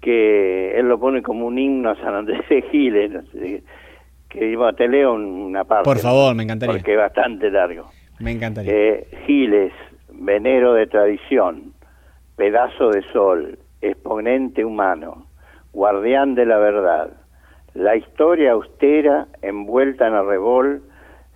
que 0.00 0.78
él 0.78 0.88
lo 0.88 0.98
pone 0.98 1.22
como 1.22 1.46
un 1.46 1.58
himno 1.58 1.90
a 1.90 1.96
San 1.96 2.14
Andrés 2.14 2.48
de 2.48 2.62
Giles, 2.70 3.12
no 3.12 3.22
sé, 3.32 3.62
que 4.28 4.56
te 4.76 4.88
leo 4.88 5.14
una 5.14 5.64
parte. 5.64 5.84
Por 5.84 5.98
favor, 5.98 6.34
me 6.34 6.42
encantaría. 6.42 6.74
Porque 6.74 6.92
es 6.92 6.98
bastante 6.98 7.50
largo. 7.50 7.86
Me 8.18 8.32
encantaría. 8.32 8.72
Eh, 8.72 9.06
Giles, 9.26 9.72
venero 10.12 10.74
de 10.74 10.86
tradición, 10.88 11.72
pedazo 12.36 12.90
de 12.90 13.02
sol, 13.12 13.58
exponente 13.80 14.64
humano, 14.64 15.23
guardián 15.74 16.34
de 16.34 16.46
la 16.46 16.58
verdad. 16.58 17.10
La 17.74 17.96
historia 17.96 18.52
austera, 18.52 19.26
envuelta 19.42 20.06
en 20.06 20.14
arrebol, 20.14 20.82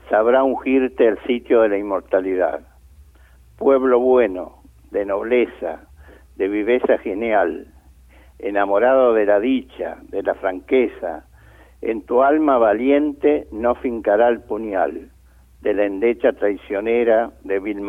sabrá 0.09 0.45
ungirte 0.45 1.07
el 1.07 1.19
sitio 1.27 1.63
de 1.63 1.71
la 1.71 1.79
inmortalidad. 1.79 2.61
Pueblo 3.59 3.99
bueno, 3.99 4.63
de 4.93 5.05
nobleza, 5.05 5.81
de 6.37 6.49
viveza 6.49 6.99
genial, 6.99 7.67
enamorado 8.39 9.13
de 9.13 9.27
la 9.27 9.41
dicha, 9.41 9.99
de 10.11 10.23
la 10.23 10.35
franqueza, 10.35 11.25
en 11.83 12.03
tu 12.03 12.23
alma 12.23 12.59
valiente 12.59 13.47
no 13.53 13.75
fincará 13.75 14.29
el 14.29 14.41
puñal 14.41 15.11
de 15.61 15.75
la 15.75 15.85
endecha 15.85 16.33
traicionera 16.33 17.31
de 17.43 17.59
vil. 17.59 17.85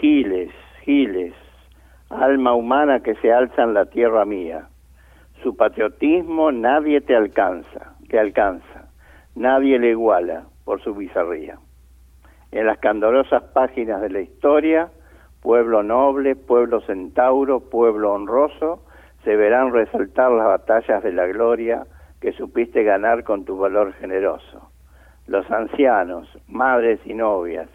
Giles, 0.00 0.50
Giles, 0.84 1.34
alma 2.08 2.54
humana 2.54 3.00
que 3.00 3.16
se 3.16 3.32
alza 3.32 3.64
en 3.64 3.74
la 3.74 3.86
tierra 3.86 4.24
mía. 4.24 4.68
Su 5.42 5.56
patriotismo 5.56 6.50
nadie 6.50 7.00
te 7.00 7.14
alcanza, 7.14 7.94
te 8.08 8.18
alcanza, 8.18 8.88
nadie 9.36 9.78
le 9.78 9.90
iguala 9.90 10.44
por 10.64 10.82
su 10.82 10.94
bizarría. 10.94 11.58
En 12.50 12.66
las 12.66 12.78
candorosas 12.78 13.42
páginas 13.52 14.00
de 14.00 14.10
la 14.10 14.20
historia, 14.20 14.90
pueblo 15.40 15.82
noble, 15.82 16.34
pueblo 16.34 16.80
centauro, 16.80 17.60
pueblo 17.60 18.14
honroso, 18.14 18.84
se 19.24 19.36
verán 19.36 19.72
resaltar 19.72 20.32
las 20.32 20.46
batallas 20.46 21.02
de 21.02 21.12
la 21.12 21.26
gloria 21.26 21.86
que 22.20 22.32
supiste 22.32 22.82
ganar 22.82 23.22
con 23.22 23.44
tu 23.44 23.56
valor 23.58 23.92
generoso. 23.94 24.70
Los 25.26 25.48
ancianos, 25.50 26.26
madres 26.48 26.98
y 27.04 27.14
novias, 27.14 27.68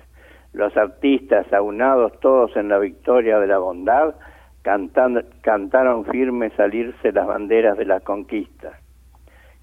los 0.51 0.75
artistas 0.75 1.51
aunados 1.53 2.19
todos 2.19 2.55
en 2.57 2.69
la 2.69 2.79
victoria 2.79 3.39
de 3.39 3.47
la 3.47 3.57
bondad, 3.57 4.15
cantan- 4.63 5.25
cantaron 5.41 6.05
firme 6.05 6.49
salirse 6.57 7.11
las 7.11 7.27
banderas 7.27 7.77
de 7.77 7.85
las 7.85 8.01
conquistas. 8.03 8.73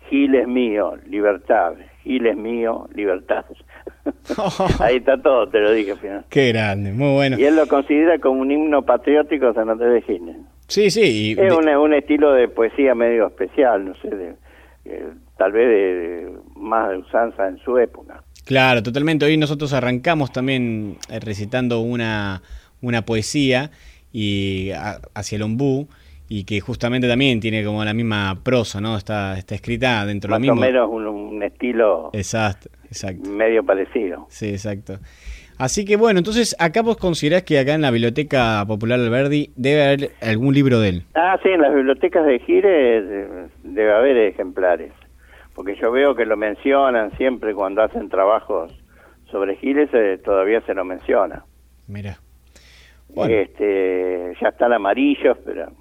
Giles 0.08 0.46
mío, 0.46 0.96
libertad. 1.06 1.74
Giles 2.02 2.36
mío, 2.36 2.88
libertad. 2.94 3.44
Ahí 4.80 4.96
está 4.96 5.20
todo, 5.20 5.48
te 5.48 5.60
lo 5.60 5.72
dije 5.72 5.92
al 5.92 5.98
final. 5.98 6.24
Qué 6.28 6.48
grande, 6.48 6.92
muy 6.92 7.14
bueno. 7.14 7.38
Y 7.38 7.44
él 7.44 7.56
lo 7.56 7.66
considera 7.66 8.18
como 8.18 8.40
un 8.40 8.50
himno 8.50 8.82
patriótico 8.82 9.52
San 9.52 9.70
Andrés 9.70 9.92
de 9.92 10.02
Giles. 10.02 10.36
Sí, 10.66 10.90
sí. 10.90 11.36
es 11.38 11.52
un, 11.52 11.94
estilo 11.94 12.32
de 12.32 12.48
poesía 12.48 12.94
medio 12.94 13.26
especial, 13.26 13.84
no 13.84 13.94
sé, 13.96 14.08
de, 14.08 14.34
tal 15.36 15.52
vez 15.52 15.68
de, 15.68 16.32
más 16.54 16.90
de 16.90 16.98
usanza 16.98 17.48
en 17.48 17.58
su 17.58 17.76
época. 17.76 18.22
Claro, 18.46 18.82
totalmente. 18.82 19.24
Hoy 19.24 19.36
nosotros 19.36 19.72
arrancamos 19.72 20.32
también 20.32 20.96
eh, 21.08 21.18
recitando 21.20 21.80
una, 21.80 22.42
una 22.82 23.02
poesía 23.02 23.70
y 24.12 24.70
hacia 25.14 25.36
el 25.36 25.42
ombú 25.42 25.88
y 26.28 26.44
que 26.44 26.60
justamente 26.60 27.08
también 27.08 27.40
tiene 27.40 27.64
como 27.64 27.84
la 27.84 27.92
misma 27.92 28.36
prosa, 28.44 28.80
¿no? 28.80 28.96
Está, 28.96 29.36
está 29.36 29.56
escrita 29.56 30.06
dentro 30.06 30.28
de 30.28 30.34
lo 30.36 30.40
mismo. 30.40 30.56
Más 30.56 30.68
o 30.68 30.72
menos 30.72 30.88
un, 30.90 31.06
un, 31.06 31.42
estilo 31.42 32.10
exacto, 32.12 32.70
exacto. 32.84 33.28
medio 33.28 33.64
parecido. 33.64 34.26
Sí, 34.28 34.50
exacto. 34.50 34.98
Así 35.58 35.84
que 35.84 35.96
bueno, 35.96 36.18
entonces 36.18 36.56
acá 36.58 36.82
vos 36.82 36.96
considerás 36.96 37.42
que 37.42 37.58
acá 37.58 37.74
en 37.74 37.82
la 37.82 37.90
Biblioteca 37.90 38.64
Popular 38.66 38.98
Alberdi 38.98 39.50
debe 39.56 39.84
haber 39.84 40.10
algún 40.22 40.54
libro 40.54 40.80
de 40.80 40.88
él. 40.88 41.02
Ah, 41.14 41.36
sí, 41.42 41.50
en 41.50 41.60
las 41.60 41.74
bibliotecas 41.74 42.24
de 42.24 42.38
Gires 42.38 43.04
debe 43.64 43.92
haber 43.92 44.16
ejemplares, 44.16 44.92
porque 45.54 45.76
yo 45.76 45.90
veo 45.90 46.14
que 46.14 46.24
lo 46.24 46.36
mencionan 46.36 47.10
siempre 47.16 47.54
cuando 47.54 47.82
hacen 47.82 48.08
trabajos 48.08 48.72
sobre 49.30 49.56
Giles, 49.56 49.90
eh, 49.92 50.18
todavía 50.24 50.60
se 50.62 50.74
lo 50.74 50.84
menciona. 50.84 51.44
Mira. 51.86 52.18
Este, 53.28 54.34
ya 54.40 54.48
están 54.48 54.72
amarillos, 54.72 55.36
pero... 55.44 55.72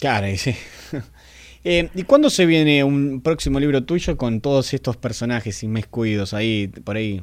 Claro, 0.00 0.26
sí. 0.36 0.54
eh, 1.64 1.88
¿Y 1.94 2.02
cuándo 2.04 2.30
se 2.30 2.46
viene 2.46 2.84
un 2.84 3.22
próximo 3.22 3.58
libro 3.60 3.84
tuyo 3.84 4.16
con 4.16 4.40
todos 4.40 4.74
estos 4.74 4.96
personajes 4.96 5.62
inmiscuidos 5.62 6.34
ahí, 6.34 6.68
por 6.84 6.96
ahí? 6.96 7.22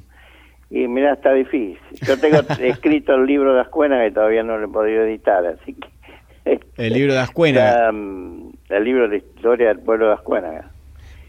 Y 0.70 0.88
mira, 0.88 1.14
está 1.14 1.34
difícil. 1.34 1.78
Yo 2.08 2.20
tengo 2.20 2.40
escrito 2.60 3.14
el 3.16 3.26
libro 3.26 3.54
de 3.54 3.62
Ascuena 3.62 4.04
que 4.04 4.12
todavía 4.12 4.44
no 4.44 4.58
lo 4.58 4.66
he 4.66 4.72
podido 4.72 5.04
editar, 5.04 5.46
así 5.46 5.74
que... 5.74 6.60
El 6.78 6.94
libro 6.94 7.14
de 7.14 7.20
Ascuena. 7.20 7.92
Mm, 7.92 8.52
el 8.70 8.84
libro 8.84 9.08
de 9.08 9.18
historia 9.18 9.70
del 9.70 9.80
pueblo 9.80 10.08
de 10.08 10.14
Ascuena. 10.14 10.72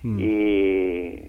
Mm. 0.03 0.19
Y 0.19 1.27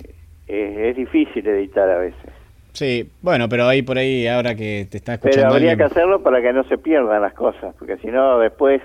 es, 0.48 0.96
difícil 0.96 1.48
editar 1.48 1.90
a 1.90 1.98
veces. 1.98 2.32
Sí, 2.76 3.10
bueno, 3.22 3.48
pero 3.48 3.68
ahí 3.68 3.82
por 3.82 3.98
ahí, 3.98 4.28
ahora 4.28 4.54
que 4.54 4.86
te 4.92 4.98
está 4.98 5.14
escuchando... 5.14 5.44
Pero 5.44 5.54
habría 5.54 5.78
que 5.78 5.84
hacerlo 5.84 6.22
para 6.22 6.42
que 6.42 6.52
no 6.52 6.66
se 6.66 6.78
pierdan 6.78 7.22
las 7.22 7.34
cosas, 7.34 7.74
porque 7.80 7.96
si 7.98 8.08
no 8.08 8.40
después 8.40 8.82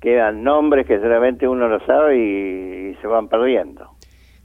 quedan 0.00 0.42
nombres 0.42 0.86
que 0.86 0.98
solamente 0.98 1.46
uno 1.46 1.68
lo 1.68 1.78
sabe 1.86 2.18
y 2.18 2.94
se 3.00 3.06
van 3.06 3.28
perdiendo. 3.28 3.88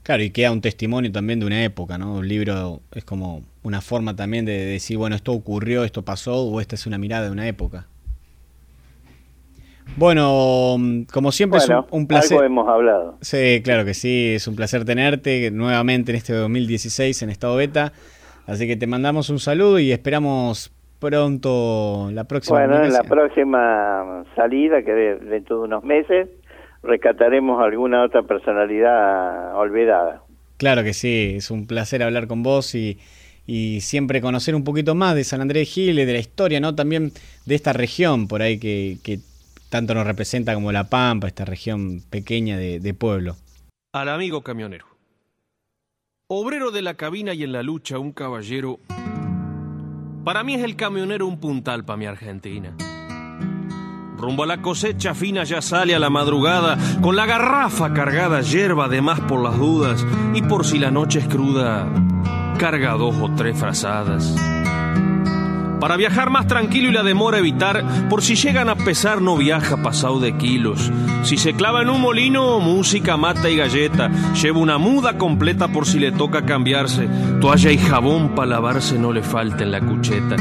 Claro, 0.04 0.22
y 0.22 0.30
queda 0.30 0.52
un 0.52 0.60
testimonio 0.60 1.10
también 1.10 1.40
de 1.40 1.46
una 1.46 1.64
época, 1.64 1.98
¿no? 1.98 2.14
Un 2.14 2.28
libro 2.28 2.80
es 2.94 3.04
como 3.04 3.42
una 3.64 3.80
forma 3.80 4.14
también 4.14 4.44
de 4.44 4.64
decir, 4.64 4.96
bueno, 4.96 5.16
esto 5.16 5.32
ocurrió, 5.32 5.82
esto 5.82 6.02
pasó, 6.02 6.44
o 6.44 6.60
esta 6.60 6.76
es 6.76 6.86
una 6.86 6.98
mirada 6.98 7.26
de 7.26 7.32
una 7.32 7.48
época. 7.48 7.88
Bueno, 9.96 10.76
como 11.12 11.32
siempre 11.32 11.58
es 11.58 11.68
un, 11.90 12.06
placer. 12.06 12.38
Algo 12.38 12.44
hemos 12.44 12.68
hablado. 12.68 13.18
Sí, 13.20 13.60
claro 13.64 13.84
que 13.84 13.94
sí, 13.94 14.34
es 14.34 14.46
un 14.46 14.54
placer 14.54 14.84
tenerte 14.84 15.50
nuevamente 15.50 16.12
en 16.12 16.16
este 16.16 16.32
2016 16.34 17.22
en 17.22 17.30
estado 17.30 17.56
beta. 17.56 17.92
Así 18.48 18.66
que 18.66 18.76
te 18.76 18.86
mandamos 18.86 19.28
un 19.28 19.38
saludo 19.38 19.78
y 19.78 19.92
esperamos 19.92 20.72
pronto 20.98 22.08
la 22.12 22.24
próxima. 22.24 22.60
Bueno, 22.60 22.82
en 22.82 22.94
la 22.94 23.04
próxima 23.04 24.24
salida, 24.34 24.82
que 24.82 24.92
dentro 24.92 25.58
de 25.58 25.64
unos 25.64 25.84
meses, 25.84 26.30
rescataremos 26.82 27.62
alguna 27.62 28.02
otra 28.02 28.22
personalidad 28.22 29.54
olvidada. 29.54 30.22
Claro 30.56 30.82
que 30.82 30.94
sí, 30.94 31.34
es 31.36 31.50
un 31.50 31.66
placer 31.66 32.02
hablar 32.02 32.26
con 32.26 32.42
vos 32.42 32.74
y, 32.74 32.98
y 33.46 33.82
siempre 33.82 34.22
conocer 34.22 34.54
un 34.54 34.64
poquito 34.64 34.94
más 34.94 35.14
de 35.14 35.24
San 35.24 35.42
Andrés 35.42 35.74
de 35.74 35.92
de 35.92 36.12
la 36.12 36.18
historia, 36.18 36.58
¿no? 36.58 36.74
También 36.74 37.10
de 37.44 37.54
esta 37.54 37.74
región 37.74 38.28
por 38.28 38.40
ahí 38.40 38.58
que, 38.58 38.96
que 39.04 39.18
tanto 39.68 39.92
nos 39.92 40.06
representa 40.06 40.54
como 40.54 40.72
La 40.72 40.84
Pampa, 40.84 41.26
esta 41.26 41.44
región 41.44 42.00
pequeña 42.10 42.56
de, 42.56 42.80
de 42.80 42.94
pueblo. 42.94 43.36
Al 43.92 44.08
amigo 44.08 44.40
camionero. 44.40 44.87
Obrero 46.30 46.70
de 46.70 46.82
la 46.82 46.92
cabina 46.92 47.32
y 47.32 47.42
en 47.42 47.52
la 47.52 47.62
lucha 47.62 47.98
un 47.98 48.12
caballero. 48.12 48.80
Para 50.24 50.44
mí 50.44 50.56
es 50.56 50.62
el 50.62 50.76
camionero 50.76 51.26
un 51.26 51.40
puntal 51.40 51.86
para 51.86 51.96
mi 51.96 52.04
Argentina. 52.04 52.76
Rumbo 54.18 54.42
a 54.42 54.46
la 54.46 54.60
cosecha 54.60 55.14
fina 55.14 55.44
ya 55.44 55.62
sale 55.62 55.94
a 55.94 55.98
la 55.98 56.10
madrugada, 56.10 56.76
con 57.00 57.16
la 57.16 57.24
garrafa 57.24 57.94
cargada, 57.94 58.42
hierba 58.42 58.88
de 58.88 59.00
más 59.00 59.20
por 59.20 59.42
las 59.42 59.56
dudas, 59.56 60.04
y 60.34 60.42
por 60.42 60.66
si 60.66 60.78
la 60.78 60.90
noche 60.90 61.20
es 61.20 61.28
cruda, 61.28 61.90
carga 62.58 62.92
dos 62.92 63.16
o 63.22 63.34
tres 63.34 63.58
frazadas. 63.58 64.36
Para 65.80 65.96
viajar 65.96 66.30
más 66.30 66.46
tranquilo 66.46 66.88
y 66.88 66.92
la 66.92 67.02
demora 67.02 67.38
evitar, 67.38 68.08
por 68.08 68.22
si 68.22 68.34
llegan 68.34 68.68
a 68.68 68.74
pesar 68.74 69.22
no 69.22 69.36
viaja 69.36 69.76
pasado 69.82 70.18
de 70.18 70.36
kilos. 70.36 70.90
Si 71.22 71.36
se 71.36 71.54
clava 71.54 71.82
en 71.82 71.90
un 71.90 72.00
molino, 72.00 72.58
música, 72.58 73.16
mata 73.16 73.48
y 73.48 73.56
galleta. 73.56 74.10
Lleva 74.40 74.58
una 74.58 74.78
muda 74.78 75.18
completa 75.18 75.68
por 75.68 75.86
si 75.86 75.98
le 75.98 76.10
toca 76.10 76.44
cambiarse. 76.44 77.08
Toalla 77.40 77.70
y 77.70 77.78
jabón 77.78 78.34
para 78.34 78.48
lavarse 78.48 78.98
no 78.98 79.12
le 79.12 79.22
falta 79.22 79.62
en 79.62 79.70
la 79.70 79.80
cucheta. 79.80 80.36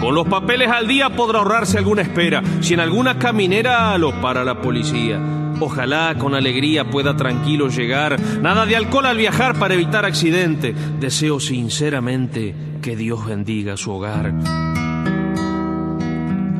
Con 0.00 0.14
los 0.14 0.26
papeles 0.26 0.68
al 0.68 0.88
día 0.88 1.10
podrá 1.10 1.38
ahorrarse 1.38 1.78
alguna 1.78 2.02
espera, 2.02 2.42
si 2.60 2.74
en 2.74 2.80
alguna 2.80 3.18
caminera 3.18 3.96
lo 3.98 4.20
para 4.20 4.44
la 4.44 4.60
policía. 4.60 5.41
Ojalá 5.64 6.16
con 6.18 6.34
alegría 6.34 6.90
pueda 6.90 7.16
tranquilo 7.16 7.68
llegar. 7.68 8.20
Nada 8.40 8.66
de 8.66 8.74
alcohol 8.74 9.06
al 9.06 9.16
viajar 9.16 9.56
para 9.60 9.74
evitar 9.74 10.04
accidente. 10.04 10.74
Deseo 10.98 11.38
sinceramente 11.38 12.52
que 12.82 12.96
Dios 12.96 13.24
bendiga 13.24 13.76
su 13.76 13.92
hogar. 13.92 14.34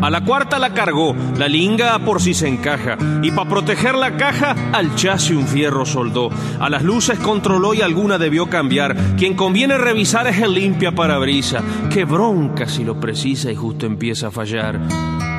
A 0.01 0.09
la 0.09 0.25
cuarta 0.25 0.61
la 0.61 0.73
cargó, 0.73 1.17
la 1.37 1.49
linga 1.49 1.99
por 1.99 2.23
si 2.23 2.33
se 2.33 2.47
encaja, 2.47 2.97
y 3.23 3.33
para 3.33 3.49
proteger 3.49 3.95
la 3.97 4.17
caja 4.17 4.55
al 4.73 4.95
chasis 4.95 5.37
un 5.37 5.47
fierro 5.49 5.85
soldó. 5.85 6.31
A 6.61 6.71
las 6.71 6.85
luces 6.85 7.19
controló 7.19 7.75
y 7.75 7.83
alguna 7.83 8.19
debió 8.19 8.49
cambiar. 8.49 8.97
Quien 9.17 9.35
conviene 9.35 9.79
revisar 9.79 10.29
es 10.29 10.41
el 10.41 10.55
limpia 10.55 10.93
parabrisa. 10.93 11.61
Qué 11.91 12.05
bronca 12.05 12.69
si 12.69 12.85
lo 12.85 13.01
precisa 13.01 13.51
y 13.51 13.57
justo 13.57 13.85
empieza 13.85 14.29
a 14.29 14.31
fallar. 14.31 15.32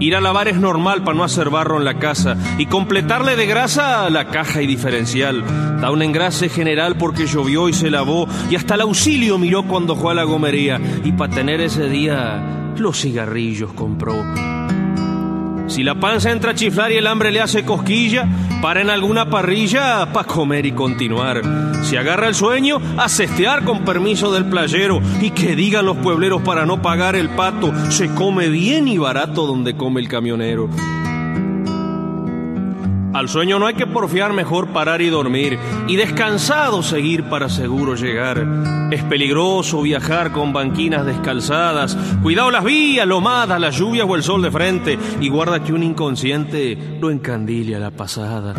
Ir 0.00 0.16
a 0.16 0.20
lavar 0.20 0.48
es 0.48 0.56
normal 0.56 1.04
para 1.04 1.16
no 1.16 1.24
hacer 1.24 1.50
barro 1.50 1.78
en 1.78 1.84
la 1.84 1.98
casa 1.98 2.36
y 2.58 2.66
completarle 2.66 3.36
de 3.36 3.46
grasa 3.46 4.10
la 4.10 4.26
caja 4.28 4.60
y 4.60 4.66
diferencial. 4.66 5.44
Da 5.80 5.90
un 5.90 6.02
engrase 6.02 6.48
general 6.48 6.96
porque 6.96 7.26
llovió 7.26 7.68
y 7.68 7.72
se 7.72 7.90
lavó 7.90 8.26
y 8.50 8.56
hasta 8.56 8.74
el 8.74 8.82
auxilio 8.82 9.38
miró 9.38 9.62
cuando 9.64 9.96
fue 9.96 10.12
a 10.12 10.14
la 10.14 10.24
gomería 10.24 10.80
y 11.04 11.12
para 11.12 11.34
tener 11.34 11.60
ese 11.60 11.88
día 11.88 12.72
los 12.76 13.00
cigarrillos 13.00 13.72
compró. 13.72 14.14
Si 15.66 15.82
la 15.82 15.94
panza 15.94 16.30
entra 16.30 16.50
a 16.50 16.54
chiflar 16.54 16.92
y 16.92 16.96
el 16.96 17.06
hambre 17.06 17.32
le 17.32 17.40
hace 17.40 17.64
cosquilla, 17.64 18.28
para 18.64 18.80
en 18.80 18.88
alguna 18.88 19.28
parrilla 19.28 20.10
para 20.10 20.26
comer 20.26 20.64
y 20.64 20.72
continuar. 20.72 21.42
Si 21.82 21.98
agarra 21.98 22.28
el 22.28 22.34
sueño, 22.34 22.80
a 22.96 23.10
cestear 23.10 23.62
con 23.62 23.84
permiso 23.84 24.32
del 24.32 24.46
playero. 24.46 25.02
Y 25.20 25.32
que 25.32 25.54
digan 25.54 25.84
los 25.84 25.98
puebleros 25.98 26.40
para 26.40 26.64
no 26.64 26.80
pagar 26.80 27.14
el 27.14 27.28
pato, 27.28 27.74
se 27.90 28.14
come 28.14 28.48
bien 28.48 28.88
y 28.88 28.96
barato 28.96 29.46
donde 29.46 29.76
come 29.76 30.00
el 30.00 30.08
camionero. 30.08 30.70
Al 33.14 33.28
sueño 33.28 33.60
no 33.60 33.68
hay 33.68 33.74
que 33.74 33.86
porfiar, 33.86 34.32
mejor 34.32 34.66
parar 34.68 35.00
y 35.00 35.08
dormir, 35.08 35.56
y 35.86 35.94
descansado 35.94 36.82
seguir 36.82 37.22
para 37.22 37.48
seguro 37.48 37.94
llegar. 37.94 38.44
Es 38.90 39.04
peligroso 39.04 39.82
viajar 39.82 40.32
con 40.32 40.52
banquinas 40.52 41.06
descalzadas, 41.06 41.96
cuidado 42.24 42.50
las 42.50 42.64
vías, 42.64 43.06
lomadas, 43.06 43.60
las 43.60 43.78
lluvias 43.78 44.08
o 44.08 44.16
el 44.16 44.24
sol 44.24 44.42
de 44.42 44.50
frente, 44.50 44.98
y 45.20 45.28
guarda 45.28 45.62
que 45.62 45.72
un 45.72 45.84
inconsciente 45.84 46.76
lo 47.00 47.12
encandile 47.12 47.76
a 47.76 47.78
la 47.78 47.92
pasada. 47.92 48.52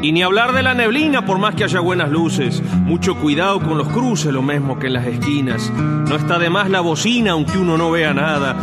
Y 0.00 0.12
ni 0.12 0.22
hablar 0.22 0.52
de 0.52 0.62
la 0.62 0.72
neblina 0.72 1.26
por 1.26 1.38
más 1.38 1.56
que 1.56 1.64
haya 1.64 1.80
buenas 1.80 2.08
luces. 2.08 2.62
Mucho 2.84 3.16
cuidado 3.16 3.60
con 3.60 3.78
los 3.78 3.88
cruces, 3.88 4.32
lo 4.32 4.42
mismo 4.42 4.78
que 4.78 4.86
en 4.86 4.92
las 4.94 5.06
esquinas. 5.06 5.70
No 5.74 6.14
está 6.14 6.38
de 6.38 6.48
más 6.48 6.70
la 6.70 6.80
bocina 6.80 7.32
aunque 7.32 7.58
uno 7.58 7.76
no 7.76 7.90
vea 7.90 8.14
nada. 8.14 8.56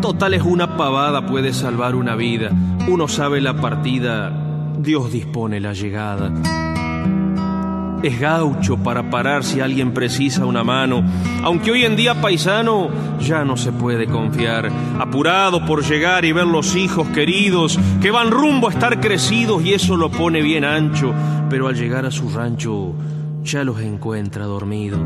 Total 0.00 0.32
es 0.32 0.42
una 0.42 0.76
pavada, 0.76 1.26
puede 1.26 1.52
salvar 1.52 1.94
una 1.94 2.14
vida. 2.14 2.52
Uno 2.88 3.06
sabe 3.06 3.42
la 3.42 3.54
partida, 3.54 4.32
Dios 4.78 5.12
dispone 5.12 5.60
la 5.60 5.74
llegada. 5.74 6.32
Es 8.02 8.18
gaucho 8.18 8.78
para 8.78 9.10
parar 9.10 9.44
si 9.44 9.60
alguien 9.60 9.92
precisa 9.92 10.46
una 10.46 10.64
mano, 10.64 11.04
aunque 11.42 11.70
hoy 11.70 11.84
en 11.84 11.96
día 11.96 12.18
paisano 12.22 12.88
ya 13.20 13.44
no 13.44 13.58
se 13.58 13.72
puede 13.72 14.06
confiar. 14.06 14.70
Apurado 14.98 15.66
por 15.66 15.84
llegar 15.84 16.24
y 16.24 16.32
ver 16.32 16.46
los 16.46 16.76
hijos 16.76 17.06
queridos 17.08 17.78
que 18.00 18.10
van 18.10 18.30
rumbo 18.30 18.68
a 18.68 18.72
estar 18.72 18.98
crecidos 19.00 19.62
y 19.62 19.74
eso 19.74 19.94
lo 19.98 20.10
pone 20.10 20.40
bien 20.40 20.64
ancho, 20.64 21.12
pero 21.50 21.68
al 21.68 21.76
llegar 21.76 22.06
a 22.06 22.10
su 22.10 22.30
rancho 22.30 22.94
ya 23.44 23.64
los 23.64 23.80
encuentra 23.82 24.46
dormidos. 24.46 25.00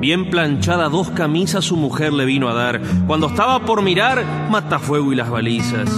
Bien 0.00 0.30
planchada 0.30 0.88
dos 0.88 1.10
camisas 1.10 1.64
su 1.64 1.76
mujer 1.76 2.12
le 2.12 2.24
vino 2.24 2.48
a 2.48 2.54
dar. 2.54 2.80
Cuando 3.06 3.26
estaba 3.26 3.64
por 3.66 3.82
mirar, 3.82 4.24
matafuego 4.48 5.12
y 5.12 5.16
las 5.16 5.28
balizas. 5.28 5.90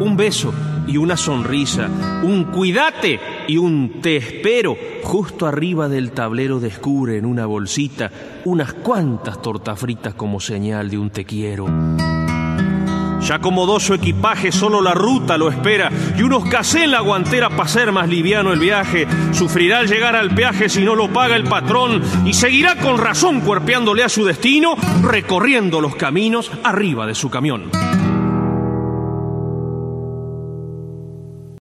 Un 0.00 0.16
beso 0.16 0.52
y 0.88 0.96
una 0.96 1.16
sonrisa. 1.16 1.88
Un 2.24 2.44
cuídate 2.44 3.20
y 3.46 3.58
un 3.58 4.00
te 4.02 4.16
espero 4.16 4.76
justo 5.04 5.46
arriba 5.46 5.88
del 5.88 6.10
tablero 6.10 6.58
descubre 6.58 7.16
en 7.16 7.26
una 7.26 7.46
bolsita 7.46 8.10
unas 8.44 8.72
cuantas 8.72 9.40
tortas 9.40 9.78
fritas 9.78 10.14
como 10.14 10.40
señal 10.40 10.90
de 10.90 10.98
un 10.98 11.10
te 11.10 11.24
quiero. 11.24 11.66
Ya 13.26 13.34
acomodó 13.34 13.80
su 13.80 13.92
equipaje, 13.92 14.52
solo 14.52 14.80
la 14.80 14.94
ruta 14.94 15.36
lo 15.36 15.48
espera 15.48 15.90
y 16.16 16.22
unos 16.22 16.44
casé 16.48 16.84
en 16.84 16.92
la 16.92 17.00
guantera 17.00 17.50
para 17.50 17.68
ser 17.68 17.90
más 17.90 18.08
liviano 18.08 18.52
el 18.52 18.60
viaje. 18.60 19.08
Sufrirá 19.32 19.80
al 19.80 19.88
llegar 19.88 20.14
al 20.14 20.32
peaje 20.32 20.68
si 20.68 20.84
no 20.84 20.94
lo 20.94 21.12
paga 21.12 21.34
el 21.34 21.42
patrón 21.42 22.04
y 22.24 22.34
seguirá 22.34 22.76
con 22.76 22.98
razón 22.98 23.40
cuerpeándole 23.40 24.04
a 24.04 24.08
su 24.08 24.24
destino, 24.24 24.76
recorriendo 25.02 25.80
los 25.80 25.96
caminos 25.96 26.52
arriba 26.62 27.04
de 27.04 27.16
su 27.16 27.28
camión. 27.28 27.68